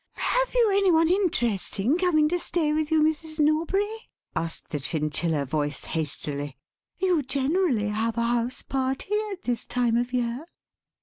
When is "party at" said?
8.63-9.43